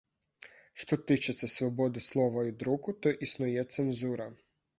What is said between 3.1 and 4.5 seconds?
існуе цэнзура.